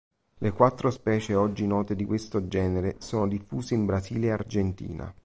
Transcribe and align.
Le 0.39 0.49
quattro 0.51 0.89
specie 0.89 1.35
oggi 1.35 1.67
note 1.67 1.95
di 1.95 2.05
questo 2.05 2.47
genere 2.47 2.95
sono 2.97 3.27
diffuse 3.27 3.75
in 3.75 3.85
Brasile 3.85 4.25
e 4.25 4.31
Argentina. 4.31 5.13